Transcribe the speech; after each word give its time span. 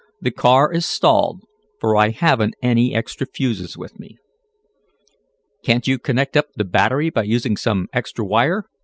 "The 0.19 0.31
car 0.31 0.73
is 0.73 0.83
stalled, 0.87 1.43
for 1.79 1.95
I 1.95 2.09
haven't 2.09 2.55
any 2.63 2.95
extra 2.95 3.27
fuses 3.27 3.77
with 3.77 3.99
me." 3.99 4.17
"Can't 5.63 5.85
you 5.87 5.99
connect 5.99 6.35
up 6.35 6.47
the 6.55 6.65
battery 6.65 7.11
by 7.11 7.21
using 7.21 7.55
some 7.55 7.87
extra 7.93 8.25
wire?" 8.25 8.63